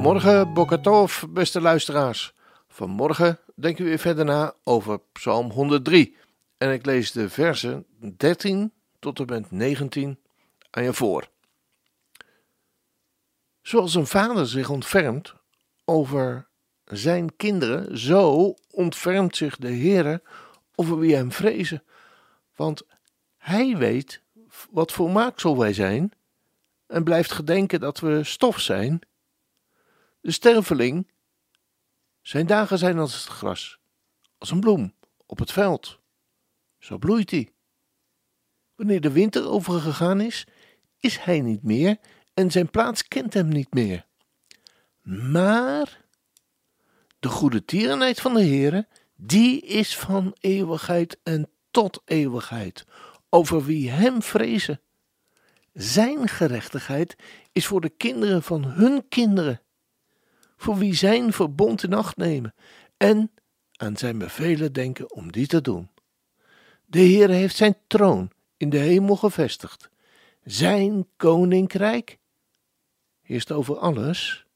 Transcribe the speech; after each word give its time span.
Goedemorgen, 0.00 0.52
Bokatov, 0.52 1.22
beste 1.28 1.60
luisteraars. 1.60 2.34
Vanmorgen 2.68 3.38
denken 3.54 3.82
we 3.82 3.88
weer 3.88 3.98
verder 3.98 4.24
na 4.24 4.54
over 4.64 5.00
Psalm 5.12 5.50
103. 5.50 6.16
En 6.58 6.72
ik 6.72 6.86
lees 6.86 7.12
de 7.12 7.28
versen 7.28 7.86
13 8.16 8.72
tot 8.98 9.20
en 9.20 9.26
met 9.26 9.50
19 9.50 10.18
aan 10.70 10.82
je 10.82 10.92
voor. 10.92 11.28
Zoals 13.62 13.94
een 13.94 14.06
vader 14.06 14.46
zich 14.46 14.70
ontfermt 14.70 15.34
over 15.84 16.48
zijn 16.84 17.36
kinderen, 17.36 17.98
zo 17.98 18.54
ontfermt 18.70 19.36
zich 19.36 19.56
de 19.56 19.76
Heere 19.76 20.22
over 20.74 20.98
wie 20.98 21.14
hem 21.14 21.32
vrezen. 21.32 21.82
Want 22.56 22.82
hij 23.36 23.76
weet 23.76 24.22
wat 24.70 24.92
voor 24.92 25.10
maaksel 25.10 25.58
wij 25.58 25.72
zijn 25.72 26.12
en 26.86 27.04
blijft 27.04 27.32
gedenken 27.32 27.80
dat 27.80 28.00
we 28.00 28.24
stof 28.24 28.60
zijn. 28.60 29.00
De 30.20 30.30
sterveling 30.30 31.10
zijn 32.22 32.46
dagen 32.46 32.78
zijn 32.78 32.98
als 32.98 33.14
het 33.14 33.32
gras, 33.32 33.78
als 34.38 34.50
een 34.50 34.60
bloem 34.60 34.94
op 35.26 35.38
het 35.38 35.52
veld. 35.52 35.98
Zo 36.78 36.98
bloeit 36.98 37.30
hij. 37.30 37.52
Wanneer 38.74 39.00
de 39.00 39.12
winter 39.12 39.48
overgegaan 39.48 40.20
is, 40.20 40.46
is 40.98 41.18
hij 41.18 41.40
niet 41.40 41.62
meer 41.62 41.98
en 42.34 42.50
zijn 42.50 42.70
plaats 42.70 43.08
kent 43.08 43.34
hem 43.34 43.48
niet 43.48 43.74
meer. 43.74 44.06
Maar 45.02 46.04
de 47.18 47.28
goede 47.28 47.64
tierenheid 47.64 48.20
van 48.20 48.34
de 48.34 48.44
Heere, 48.44 48.88
die 49.14 49.60
is 49.60 49.96
van 49.96 50.36
eeuwigheid 50.40 51.18
en 51.22 51.50
tot 51.70 52.02
eeuwigheid, 52.04 52.86
over 53.28 53.64
wie 53.64 53.90
hem 53.90 54.22
vrezen. 54.22 54.80
Zijn 55.72 56.28
gerechtigheid 56.28 57.16
is 57.52 57.66
voor 57.66 57.80
de 57.80 57.90
kinderen 57.90 58.42
van 58.42 58.64
hun 58.64 59.08
kinderen 59.08 59.62
voor 60.60 60.76
wie 60.76 60.94
zijn 60.94 61.32
verbond 61.32 61.82
in 61.82 61.92
acht 61.92 62.16
nemen 62.16 62.54
en 62.96 63.32
aan 63.76 63.96
zijn 63.96 64.18
bevelen 64.18 64.72
denken 64.72 65.12
om 65.12 65.32
die 65.32 65.46
te 65.46 65.60
doen. 65.60 65.90
De 66.86 66.98
Heer 66.98 67.28
heeft 67.28 67.56
zijn 67.56 67.76
troon 67.86 68.30
in 68.56 68.70
de 68.70 68.78
hemel 68.78 69.16
gevestigd. 69.16 69.90
Zijn 70.44 71.08
koninkrijk 71.16 72.18
heerst 73.22 73.52
over 73.52 73.78
alles. 73.78 74.46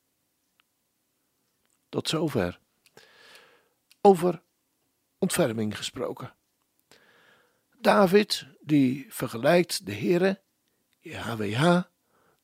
Tot 1.88 2.08
zover. 2.08 2.60
Over 4.00 4.42
ontferming 5.18 5.76
gesproken. 5.76 6.34
David, 7.80 8.46
die 8.60 9.06
vergelijkt 9.08 9.86
de 9.86 9.94
Heere, 9.94 10.40
JHWH, 11.00 11.82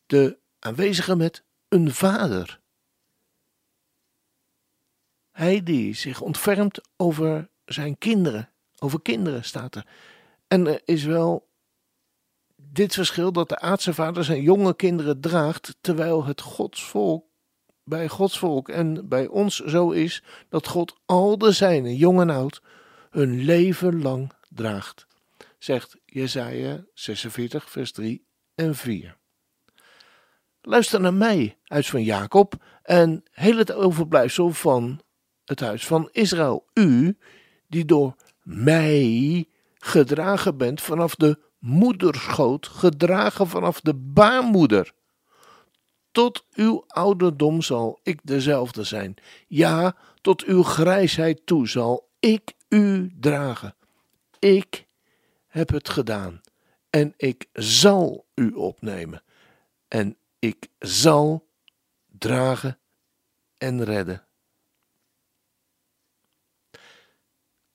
de 0.06 0.38
aanwezige 0.58 1.16
met 1.16 1.44
een 1.69 1.94
vader. 1.94 2.59
Hij 5.41 5.62
die 5.62 5.94
zich 5.94 6.20
ontfermt 6.20 6.80
over 6.96 7.48
zijn 7.65 7.98
kinderen. 7.98 8.48
Over 8.78 9.03
kinderen 9.03 9.44
staat 9.44 9.75
er. 9.75 9.87
En 10.48 10.66
er 10.66 10.81
is 10.84 11.04
wel 11.04 11.48
dit 12.56 12.94
verschil 12.94 13.32
dat 13.32 13.48
de 13.48 13.59
aardse 13.59 13.94
vader 13.94 14.25
zijn 14.25 14.42
jonge 14.42 14.76
kinderen 14.76 15.20
draagt, 15.20 15.76
terwijl 15.81 16.25
het 16.25 16.41
godsvolk 16.41 17.25
bij 17.84 18.09
Gods 18.09 18.38
volk 18.38 18.69
en 18.69 19.09
bij 19.09 19.26
ons 19.26 19.56
zo 19.56 19.91
is 19.91 20.22
dat 20.48 20.66
God 20.66 20.97
al 21.06 21.38
de 21.38 21.53
zijnen, 21.53 21.97
jong 21.97 22.20
en 22.20 22.31
oud, 22.31 22.62
hun 23.10 23.44
leven 23.44 24.03
lang 24.03 24.32
draagt, 24.48 25.06
zegt 25.59 25.97
Jesaja 26.04 26.84
46, 26.94 27.70
vers 27.70 27.92
3 27.92 28.26
en 28.54 28.75
4. 28.75 29.16
Luister 30.60 31.00
naar 31.00 31.15
mij, 31.15 31.59
huis 31.65 31.91
van 31.91 32.03
Jacob, 32.03 32.54
en 32.82 33.22
heel 33.31 33.56
het 33.56 33.72
overblijfsel 33.72 34.50
van 34.50 35.00
het 35.50 35.61
huis 35.61 35.87
van 35.87 36.09
Israël. 36.12 36.66
U, 36.75 37.16
die 37.66 37.84
door 37.84 38.15
mij 38.43 39.49
gedragen 39.78 40.56
bent 40.56 40.81
vanaf 40.81 41.15
de 41.15 41.38
moederschoot, 41.59 42.66
gedragen 42.66 43.49
vanaf 43.49 43.81
de 43.81 43.94
baarmoeder. 43.94 44.93
Tot 46.12 46.44
uw 46.55 46.84
ouderdom 46.87 47.62
zal 47.62 48.00
ik 48.03 48.21
dezelfde 48.22 48.84
zijn. 48.84 49.15
Ja, 49.47 49.97
tot 50.21 50.44
uw 50.44 50.62
grijsheid 50.62 51.47
toe 51.47 51.69
zal 51.69 52.09
ik 52.19 52.53
u 52.69 53.12
dragen. 53.21 53.75
Ik 54.39 54.87
heb 55.47 55.69
het 55.69 55.89
gedaan 55.89 56.41
en 56.91 57.15
ik 57.16 57.49
zal 57.53 58.27
u 58.34 58.53
opnemen 58.53 59.22
en 59.89 60.16
ik 60.39 60.69
zal 60.78 61.47
dragen 62.19 62.78
en 63.59 63.84
redden. 63.84 64.28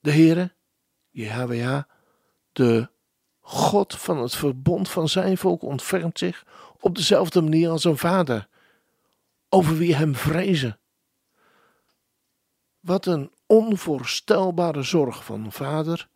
De 0.05 0.11
Heere, 0.11 0.53
JHWH, 1.11 1.81
de 2.51 2.89
God 3.39 3.95
van 3.95 4.17
het 4.17 4.35
verbond 4.35 4.89
van 4.89 5.09
zijn 5.09 5.38
volk 5.38 5.61
ontfermt 5.61 6.19
zich 6.19 6.45
op 6.79 6.95
dezelfde 6.95 7.41
manier 7.41 7.69
als 7.69 7.83
een 7.83 7.97
vader, 7.97 8.47
over 9.49 9.77
wie 9.77 9.95
hem 9.95 10.16
vrezen. 10.16 10.79
Wat 12.79 13.05
een 13.05 13.31
onvoorstelbare 13.45 14.83
zorg 14.83 15.25
van 15.25 15.51
vader 15.51 16.09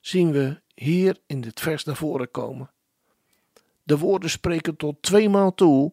zien 0.00 0.32
we 0.32 0.60
hier 0.74 1.20
in 1.26 1.40
dit 1.40 1.60
vers 1.60 1.84
naar 1.84 1.96
voren 1.96 2.30
komen. 2.30 2.70
De 3.82 3.98
woorden 3.98 4.30
spreken 4.30 4.76
tot 4.76 5.02
tweemaal 5.02 5.54
toe 5.54 5.92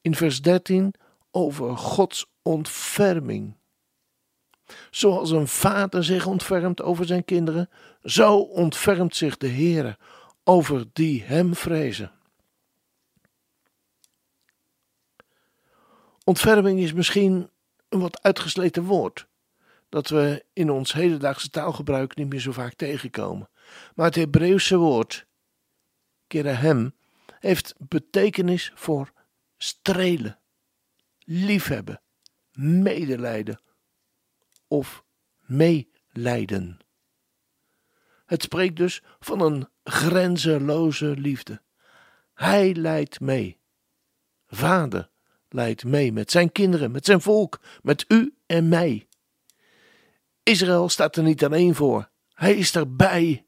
in 0.00 0.14
vers 0.14 0.42
13 0.42 0.94
over 1.30 1.76
Gods 1.76 2.26
ontferming. 2.42 3.56
Zoals 4.90 5.30
een 5.30 5.48
vader 5.48 6.04
zich 6.04 6.26
ontfermt 6.26 6.82
over 6.82 7.06
zijn 7.06 7.24
kinderen, 7.24 7.70
zo 8.04 8.38
ontfermt 8.38 9.16
zich 9.16 9.36
de 9.36 9.48
Heere 9.48 9.98
over 10.44 10.84
die 10.92 11.22
hem 11.22 11.54
vrezen. 11.54 12.12
Ontferming 16.24 16.80
is 16.80 16.92
misschien 16.92 17.50
een 17.88 18.00
wat 18.00 18.22
uitgesleten 18.22 18.82
woord, 18.82 19.26
dat 19.88 20.08
we 20.08 20.44
in 20.52 20.70
ons 20.70 20.92
hedendaagse 20.92 21.50
taalgebruik 21.50 22.16
niet 22.16 22.28
meer 22.28 22.40
zo 22.40 22.52
vaak 22.52 22.74
tegenkomen. 22.74 23.48
Maar 23.94 24.06
het 24.06 24.14
Hebreeuwse 24.14 24.76
woord, 24.76 25.26
kerahem, 26.26 26.94
heeft 27.40 27.74
betekenis 27.78 28.72
voor 28.74 29.12
strelen, 29.56 30.38
liefhebben, 31.24 32.00
medelijden 32.52 33.60
of 34.68 35.04
meelijden. 35.40 36.78
Het 38.26 38.42
spreekt 38.42 38.76
dus 38.76 39.02
van 39.20 39.40
een 39.40 39.68
grenzeloze 39.84 41.06
liefde. 41.06 41.62
Hij 42.34 42.74
leidt 42.74 43.20
mee. 43.20 43.60
Vader 44.46 45.10
leidt 45.48 45.84
mee 45.84 46.12
met 46.12 46.30
zijn 46.30 46.52
kinderen, 46.52 46.90
met 46.90 47.04
zijn 47.04 47.20
volk, 47.20 47.60
met 47.82 48.04
u 48.08 48.34
en 48.46 48.68
mij. 48.68 49.08
Israël 50.42 50.88
staat 50.88 51.16
er 51.16 51.22
niet 51.22 51.44
alleen 51.44 51.74
voor, 51.74 52.10
hij 52.32 52.56
is 52.56 52.74
erbij. 52.74 53.46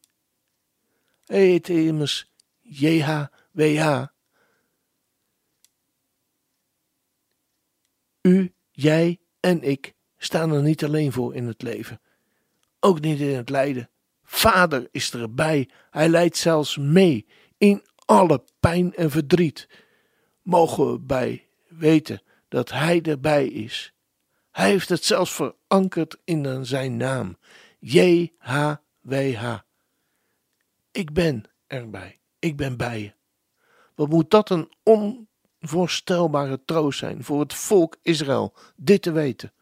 Hij 1.25 1.47
heet 1.47 1.69
immers 1.69 2.31
JHWH. 2.61 4.05
U, 8.21 8.55
jij 8.71 9.21
en 9.41 9.63
ik 9.63 9.95
staan 10.23 10.53
er 10.53 10.63
niet 10.63 10.85
alleen 10.85 11.13
voor 11.13 11.35
in 11.35 11.47
het 11.47 11.63
leven. 11.63 12.01
Ook 12.81 13.01
niet 13.01 13.21
in 13.21 13.37
het 13.37 13.49
lijden. 13.49 13.91
Vader 14.23 14.89
is 14.91 15.13
erbij. 15.13 15.69
Hij 15.91 16.09
leidt 16.09 16.37
zelfs 16.37 16.77
mee 16.77 17.27
in 17.59 17.83
alle 18.05 18.45
pijn 18.61 18.95
en 18.95 19.11
verdriet. 19.11 19.69
Mogen 20.43 20.93
we 20.93 20.99
bij 20.99 21.47
weten 21.69 22.23
dat 22.49 22.71
Hij 22.71 23.03
erbij 23.03 23.47
is. 23.47 23.93
Hij 24.51 24.71
heeft 24.71 24.89
het 24.89 25.05
zelfs 25.05 25.33
verankerd 25.33 26.17
in 26.25 26.67
zijn 26.67 26.97
naam. 26.97 27.39
JHWH. 27.79 29.59
Ik 30.91 31.13
ben 31.13 31.45
erbij. 31.67 32.19
Ik 32.39 32.57
ben 32.57 32.77
bij 32.77 33.01
je. 33.01 33.13
Wat 33.95 34.09
moet 34.09 34.31
dat 34.31 34.51
een 34.51 34.73
onvoorstelbare 34.83 36.61
troost 36.65 36.99
zijn 36.99 37.25
voor 37.25 37.41
het 37.41 37.55
volk 37.55 37.97
Israël, 38.03 38.55
dit 38.77 39.03
te 39.03 39.13
weten. 39.13 39.53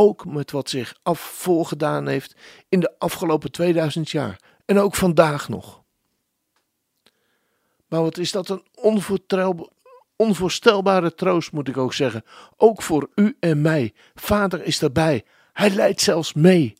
Ook 0.00 0.26
met 0.26 0.50
wat 0.50 0.70
zich 0.70 0.94
af 1.02 1.20
voorgedaan 1.20 2.06
heeft 2.06 2.36
in 2.68 2.80
de 2.80 2.98
afgelopen 2.98 3.50
2000 3.50 4.10
jaar 4.10 4.40
en 4.64 4.78
ook 4.78 4.94
vandaag 4.94 5.48
nog. 5.48 5.82
Maar 7.88 8.02
wat 8.02 8.18
is 8.18 8.32
dat 8.32 8.48
een 8.48 8.62
onvoorstelbare 10.16 11.14
troost, 11.14 11.52
moet 11.52 11.68
ik 11.68 11.76
ook 11.76 11.94
zeggen. 11.94 12.24
Ook 12.56 12.82
voor 12.82 13.10
u 13.14 13.36
en 13.40 13.60
mij. 13.60 13.92
Vader 14.14 14.64
is 14.64 14.82
erbij. 14.82 15.24
Hij 15.52 15.70
leidt 15.70 16.00
zelfs 16.00 16.32
mee. 16.32 16.74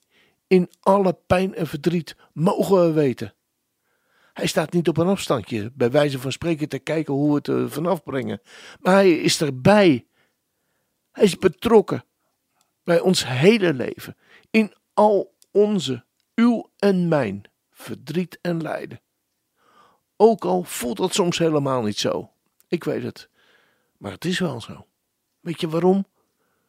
In 0.46 0.70
alle 0.80 1.18
pijn 1.26 1.54
en 1.54 1.66
verdriet 1.66 2.16
mogen 2.32 2.80
we 2.80 2.92
weten. 2.92 3.34
Hij 4.32 4.46
staat 4.46 4.72
niet 4.72 4.88
op 4.88 4.96
een 4.96 5.08
afstandje, 5.08 5.72
bij 5.74 5.90
wijze 5.90 6.18
van 6.18 6.32
spreken 6.32 6.68
te 6.68 6.78
kijken 6.78 7.14
hoe 7.14 7.28
we 7.28 7.34
het 7.34 7.46
er 7.46 7.70
vanaf 7.70 8.02
brengen. 8.02 8.40
Maar 8.80 8.94
hij 8.94 9.10
is 9.10 9.40
erbij. 9.40 10.06
Hij 11.12 11.24
is 11.24 11.38
betrokken 11.38 12.02
bij 12.88 13.00
ons 13.00 13.26
hele 13.26 13.74
leven. 13.74 14.16
In 14.50 14.74
al 14.94 15.34
onze, 15.50 16.04
uw 16.34 16.70
en 16.78 17.08
mijn, 17.08 17.42
verdriet 17.70 18.38
en 18.40 18.62
lijden. 18.62 19.00
Ook 20.16 20.44
al 20.44 20.62
voelt 20.62 20.96
dat 20.96 21.14
soms 21.14 21.38
helemaal 21.38 21.82
niet 21.82 21.98
zo. 21.98 22.32
Ik 22.68 22.84
weet 22.84 23.02
het. 23.02 23.28
Maar 23.96 24.12
het 24.12 24.24
is 24.24 24.38
wel 24.38 24.60
zo. 24.60 24.86
Weet 25.40 25.60
je 25.60 25.68
waarom? 25.68 26.06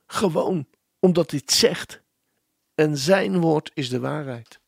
Gewoon 0.06 0.68
omdat 1.00 1.32
het 1.32 1.52
zegt. 1.52 2.02
En 2.76 2.98
zijn 2.98 3.40
woord 3.40 3.72
is 3.74 3.90
de 3.90 4.00
waarheid. 4.00 4.60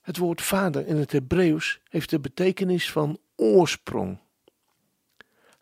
Het 0.00 0.16
woord 0.16 0.42
vader 0.42 0.86
in 0.86 0.96
het 0.96 1.12
Hebreeuws 1.12 1.80
heeft 1.88 2.10
de 2.10 2.20
betekenis 2.20 2.92
van 2.92 3.18
oorsprong. 3.36 4.18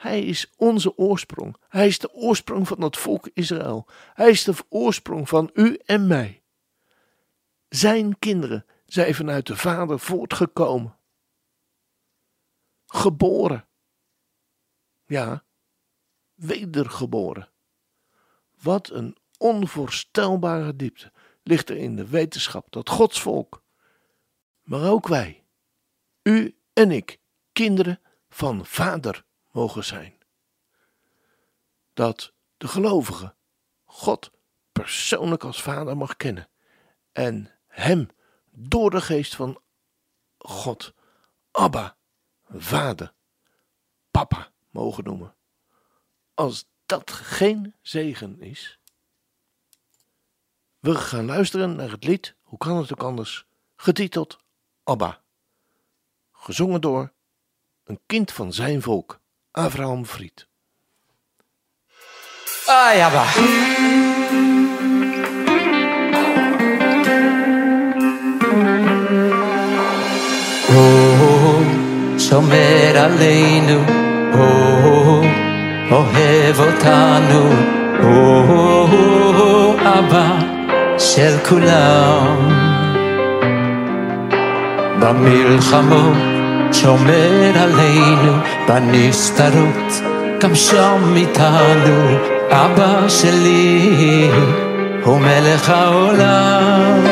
Hij 0.06 0.24
is 0.24 0.52
onze 0.56 0.96
oorsprong. 0.96 1.56
Hij 1.68 1.86
is 1.86 1.98
de 1.98 2.12
oorsprong 2.12 2.68
van 2.68 2.82
het 2.82 2.96
volk 2.96 3.28
Israël. 3.32 3.86
Hij 4.14 4.30
is 4.30 4.44
de 4.44 4.54
oorsprong 4.68 5.28
van 5.28 5.50
u 5.54 5.78
en 5.84 6.06
mij. 6.06 6.42
Zijn 7.68 8.18
kinderen 8.18 8.66
zijn 8.84 9.14
vanuit 9.14 9.46
de 9.46 9.56
Vader 9.56 9.98
voortgekomen. 9.98 10.96
Geboren. 12.86 13.68
Ja, 15.06 15.44
wedergeboren. 16.34 17.50
Wat 18.62 18.90
een 18.90 19.16
onvoorstelbare 19.38 20.76
diepte 20.76 21.12
ligt 21.42 21.70
er 21.70 21.76
in 21.76 21.96
de 21.96 22.08
wetenschap 22.08 22.72
dat 22.72 22.88
Gods 22.88 23.20
volk, 23.20 23.62
maar 24.62 24.90
ook 24.90 25.08
wij, 25.08 25.44
u 26.22 26.58
en 26.72 26.90
ik, 26.90 27.18
kinderen 27.52 28.00
van 28.28 28.66
Vader 28.66 29.25
mogen 29.56 29.84
zijn. 29.84 30.18
Dat 31.94 32.32
de 32.56 32.68
gelovige 32.68 33.34
God 33.84 34.30
persoonlijk 34.72 35.44
als 35.44 35.62
Vader 35.62 35.96
mag 35.96 36.16
kennen 36.16 36.48
en 37.12 37.50
Hem 37.66 38.08
door 38.50 38.90
de 38.90 39.00
geest 39.00 39.34
van 39.34 39.60
God, 40.38 40.94
Abba, 41.50 41.96
Vader, 42.48 43.14
Papa 44.10 44.52
mogen 44.70 45.04
noemen. 45.04 45.34
Als 46.34 46.66
dat 46.86 47.10
geen 47.10 47.74
zegen 47.82 48.40
is. 48.40 48.78
We 50.78 50.94
gaan 50.94 51.24
luisteren 51.24 51.76
naar 51.76 51.90
het 51.90 52.04
lied, 52.04 52.36
hoe 52.42 52.58
kan 52.58 52.76
het 52.76 52.92
ook 52.92 53.02
anders, 53.02 53.46
getiteld 53.76 54.38
Abba. 54.82 55.22
Gezongen 56.32 56.80
door 56.80 57.12
een 57.84 58.00
kind 58.06 58.32
van 58.32 58.52
zijn 58.52 58.82
volk, 58.82 59.20
Abraham 59.55 60.05
Fried. 60.05 60.45
Ah, 62.67 62.93
Abba. 63.07 63.25
שומר 72.31 72.97
עלינו, 72.97 73.83
אוהב 75.91 76.59
אותנו, 76.59 77.49
אבא 79.85 80.39
של 80.97 81.37
כולם. 81.49 82.49
במלחמות 84.99 86.34
שומר 86.72 87.52
עלינו, 87.62 88.32
בנסתרות 88.68 90.02
גם 90.40 90.54
שם 90.54 91.14
איתנו, 91.16 92.18
אבא 92.50 93.08
שלי 93.08 94.30
הוא 95.04 95.20
מלך 95.20 95.70
העולם. 95.70 97.04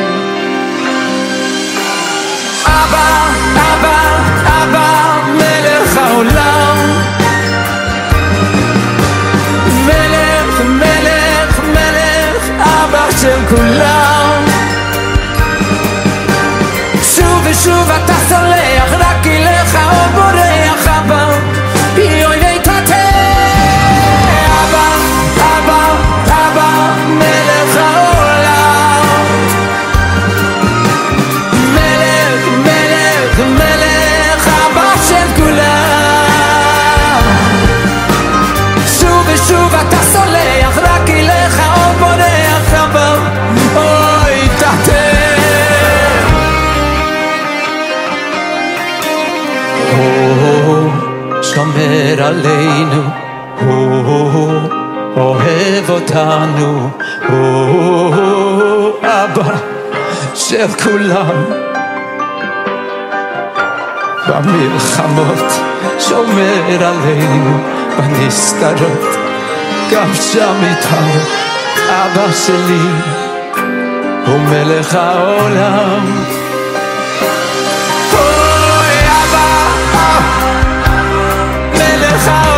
אבא, 2.65 3.27
אבא, 3.55 4.17
אבא, 4.45 5.17
מלך 5.33 5.97
העולם. 5.97 6.77
מלך, 9.85 10.61
מלך, 10.61 11.59
מלך, 11.59 12.49
אבא 12.59 13.11
של 13.21 13.39
כולם. 13.49 13.74
אבא 59.35 59.55
של 60.35 60.67
כולם. 60.83 61.45
במלחמות 64.27 65.51
שומר 65.99 66.85
עלינו, 66.85 67.59
בנסתרות, 67.97 69.15
גם 69.91 70.13
שם 70.13 70.55
איתנו, 70.63 71.19
אבא 71.89 72.31
שלי 72.31 72.89
הוא 74.25 74.39
מלך 74.39 74.95
העולם. 74.95 76.23
אוי 78.13 78.97
אבא, 79.07 79.67
אה, 79.93 80.19
מלך 81.73 82.27
העולם. 82.27 82.54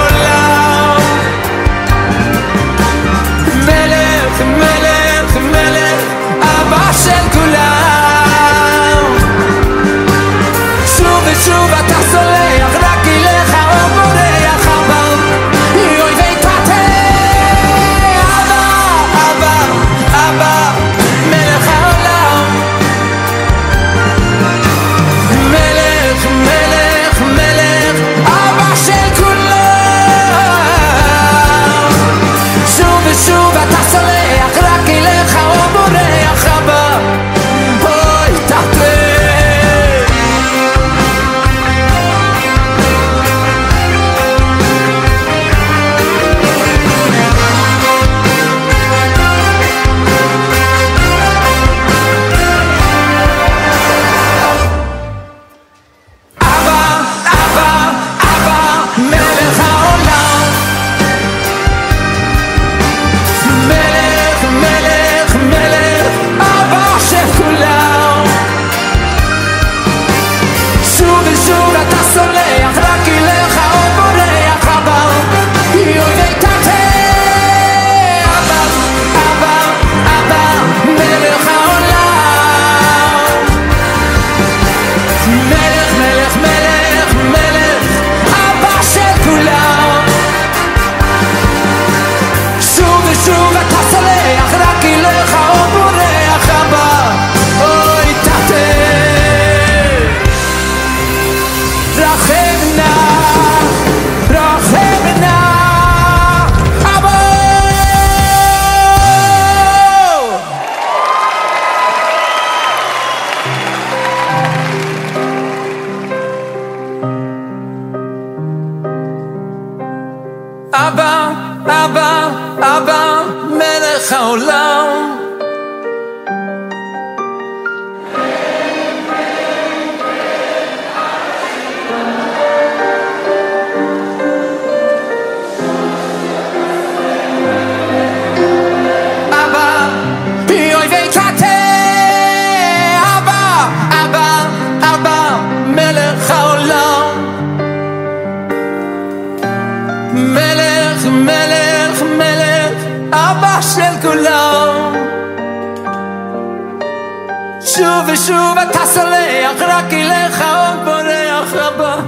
שוב 157.67 158.09
ושוב 158.13 158.59
אתה 158.71 158.85
סולח, 158.85 159.61
רק 159.61 159.93
אליך 159.93 160.41
עוד 160.41 160.85
בורח 160.85 161.55
אבא. 161.55 162.03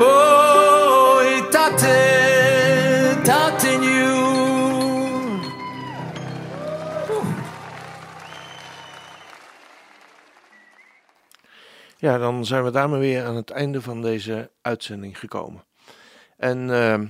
אוי, 0.00 1.42
תתה, 1.50 1.68
תתנו. 3.24 4.10
Ja, 12.02 12.18
dan 12.18 12.44
zijn 12.44 12.64
we 12.64 12.70
daarmee 12.70 13.00
weer 13.00 13.24
aan 13.24 13.36
het 13.36 13.50
einde 13.50 13.82
van 13.82 14.02
deze 14.02 14.50
uitzending 14.62 15.18
gekomen. 15.18 15.64
En 16.36 16.70
eh, 16.70 17.00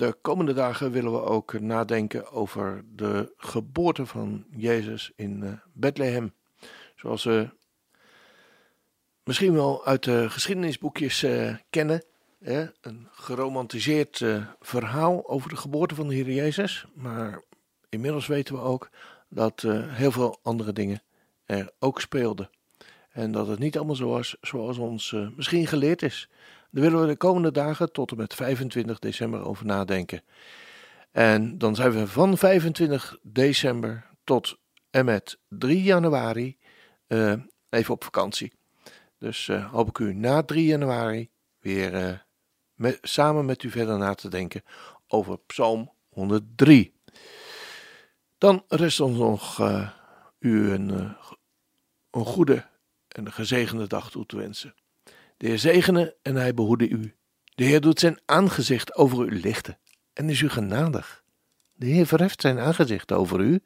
de 0.00 0.16
komende 0.20 0.52
dagen 0.52 0.90
willen 0.90 1.12
we 1.12 1.22
ook 1.22 1.60
nadenken 1.60 2.30
over 2.32 2.84
de 2.94 3.32
geboorte 3.36 4.06
van 4.06 4.44
Jezus 4.56 5.12
in 5.16 5.42
eh, 5.42 5.52
Bethlehem. 5.72 6.32
Zoals 6.96 7.24
we 7.24 7.48
misschien 9.24 9.52
wel 9.52 9.86
uit 9.86 10.04
de 10.04 10.30
geschiedenisboekjes 10.30 11.22
eh, 11.22 11.54
kennen. 11.70 12.04
Een 12.40 13.08
geromantiseerd 13.10 14.20
eh, 14.20 14.46
verhaal 14.60 15.28
over 15.28 15.48
de 15.48 15.56
geboorte 15.56 15.94
van 15.94 16.08
de 16.08 16.14
Heer 16.14 16.30
Jezus. 16.30 16.86
Maar 16.94 17.42
inmiddels 17.88 18.26
weten 18.26 18.54
we 18.54 18.60
ook 18.60 18.90
dat 19.28 19.60
heel 19.86 20.12
veel 20.12 20.38
andere 20.42 20.72
dingen 20.72 21.02
er 21.44 21.70
ook 21.78 22.00
speelden. 22.00 22.50
En 23.10 23.32
dat 23.32 23.46
het 23.46 23.58
niet 23.58 23.76
allemaal 23.76 23.94
zo 23.94 24.08
was 24.08 24.36
zoals 24.40 24.78
ons 24.78 25.16
misschien 25.36 25.66
geleerd 25.66 26.02
is. 26.02 26.28
Daar 26.70 26.82
willen 26.82 27.00
we 27.00 27.06
de 27.06 27.16
komende 27.16 27.52
dagen 27.52 27.92
tot 27.92 28.10
en 28.10 28.16
met 28.16 28.34
25 28.34 28.98
december 28.98 29.44
over 29.44 29.66
nadenken. 29.66 30.22
En 31.10 31.58
dan 31.58 31.74
zijn 31.74 31.92
we 31.92 32.06
van 32.06 32.38
25 32.38 33.18
december 33.22 34.10
tot 34.24 34.58
en 34.90 35.04
met 35.04 35.38
3 35.48 35.82
januari 35.82 36.58
eh, 37.06 37.32
even 37.68 37.94
op 37.94 38.04
vakantie. 38.04 38.52
Dus 39.18 39.48
eh, 39.48 39.72
hoop 39.72 39.88
ik 39.88 39.98
u 39.98 40.14
na 40.14 40.42
3 40.42 40.64
januari 40.64 41.30
weer 41.60 41.94
eh, 41.94 42.92
samen 43.02 43.44
met 43.44 43.62
u 43.62 43.70
verder 43.70 43.98
na 43.98 44.14
te 44.14 44.28
denken 44.28 44.62
over 45.06 45.38
Psalm 45.38 45.92
103. 46.08 46.94
Dan 48.38 48.64
rest 48.68 49.00
ons 49.00 49.18
nog 49.18 49.58
u 50.38 50.70
een, 50.70 51.16
een 52.10 52.24
goede 52.24 52.66
en 53.08 53.32
gezegende 53.32 53.86
dag 53.86 54.10
toe 54.10 54.26
te 54.26 54.36
wensen. 54.36 54.74
De 55.40 55.46
Heer 55.46 55.58
zegene 55.58 56.16
en 56.22 56.36
hij 56.36 56.54
behoede 56.54 56.88
u. 56.88 57.14
De 57.54 57.64
Heer 57.64 57.80
doet 57.80 58.00
zijn 58.00 58.20
aangezicht 58.24 58.94
over 58.94 59.26
u 59.26 59.40
lichten 59.40 59.78
en 60.12 60.28
is 60.28 60.40
u 60.40 60.48
genadig. 60.48 61.22
De 61.72 61.86
Heer 61.86 62.06
verheft 62.06 62.40
zijn 62.40 62.58
aangezicht 62.58 63.12
over 63.12 63.40
u 63.40 63.60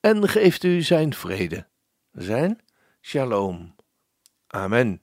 en 0.00 0.28
geeft 0.28 0.64
u 0.64 0.82
zijn 0.82 1.14
vrede. 1.14 1.66
Zijn 2.12 2.60
shalom. 3.00 3.74
Amen. 4.46 5.00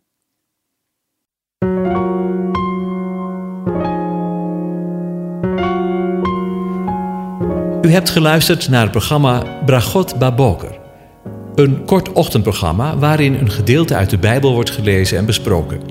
U 7.82 7.92
hebt 7.92 8.10
geluisterd 8.10 8.70
naar 8.70 8.82
het 8.82 8.92
programma 8.92 9.64
Bragot 9.66 10.20
Baboker. 10.20 10.80
Een 11.56 11.86
kort 11.86 12.12
ochtendprogramma 12.12 12.98
waarin 12.98 13.34
een 13.34 13.52
gedeelte 13.52 13.96
uit 13.96 14.10
de 14.10 14.18
Bijbel 14.18 14.54
wordt 14.54 14.70
gelezen 14.70 15.18
en 15.18 15.26
besproken. 15.26 15.91